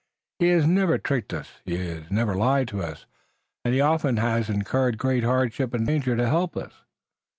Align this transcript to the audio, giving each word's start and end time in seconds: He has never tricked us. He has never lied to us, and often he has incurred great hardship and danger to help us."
He 0.39 0.47
has 0.47 0.65
never 0.65 0.97
tricked 0.97 1.31
us. 1.31 1.59
He 1.63 1.75
has 1.77 2.09
never 2.09 2.33
lied 2.33 2.67
to 2.69 2.81
us, 2.81 3.05
and 3.63 3.79
often 3.79 4.17
he 4.17 4.21
has 4.23 4.49
incurred 4.49 4.97
great 4.97 5.23
hardship 5.23 5.75
and 5.75 5.85
danger 5.85 6.15
to 6.15 6.27
help 6.27 6.57
us." 6.57 6.73